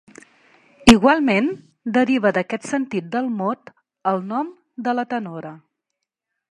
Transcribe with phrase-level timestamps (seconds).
[0.93, 1.49] Igualment
[1.97, 3.73] deriva d'aquest sentit del mot,
[4.13, 4.53] el nom
[4.89, 5.55] de la tenora.